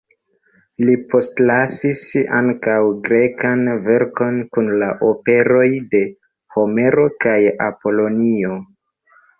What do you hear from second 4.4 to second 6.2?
kun la operoj de